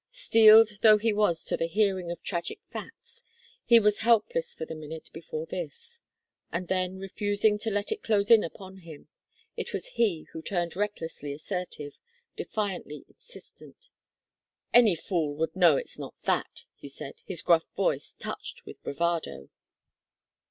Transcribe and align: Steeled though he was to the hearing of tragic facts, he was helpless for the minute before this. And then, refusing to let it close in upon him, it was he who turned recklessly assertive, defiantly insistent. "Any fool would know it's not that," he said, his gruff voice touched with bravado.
Steeled 0.09 0.79
though 0.81 0.97
he 0.97 1.13
was 1.13 1.43
to 1.45 1.55
the 1.55 1.67
hearing 1.67 2.09
of 2.09 2.23
tragic 2.23 2.59
facts, 2.71 3.23
he 3.63 3.79
was 3.79 3.99
helpless 3.99 4.51
for 4.55 4.65
the 4.65 4.73
minute 4.73 5.11
before 5.13 5.45
this. 5.45 6.01
And 6.51 6.67
then, 6.69 6.97
refusing 6.97 7.59
to 7.59 7.69
let 7.69 7.91
it 7.91 8.01
close 8.01 8.31
in 8.31 8.43
upon 8.43 8.77
him, 8.79 9.09
it 9.55 9.73
was 9.73 9.89
he 9.89 10.23
who 10.33 10.41
turned 10.41 10.75
recklessly 10.75 11.31
assertive, 11.33 11.99
defiantly 12.35 13.05
insistent. 13.09 13.89
"Any 14.73 14.95
fool 14.95 15.35
would 15.35 15.55
know 15.55 15.77
it's 15.77 15.99
not 15.99 16.15
that," 16.23 16.63
he 16.73 16.87
said, 16.87 17.21
his 17.27 17.43
gruff 17.43 17.67
voice 17.75 18.15
touched 18.17 18.65
with 18.65 18.81
bravado. 18.81 19.49